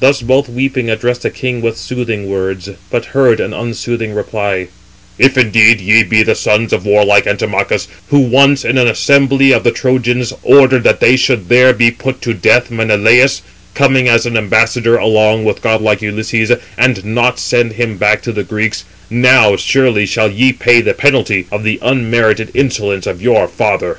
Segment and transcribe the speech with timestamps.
[0.00, 4.68] Thus both weeping addressed the king with soothing words; but heard an unsoothing reply:
[5.18, 9.64] "If indeed ye be the sons of warlike Antimachus, who once in an assembly of
[9.64, 13.40] the Trojans, ordered that they should there put to death Menelaus,
[13.72, 18.44] coming as an ambassador along with godlike Ulysses, and not send him back to the
[18.44, 23.96] Greeks—now surely shall ye pay the penalty of the unmerited insolence of your father."